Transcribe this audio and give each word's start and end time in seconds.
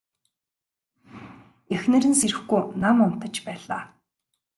Эхнэр 1.75 2.03
нь 2.09 2.19
сэрэхгүй 2.19 2.61
нам 2.81 2.97
унтаж 3.05 3.35
байлаа. 3.45 3.83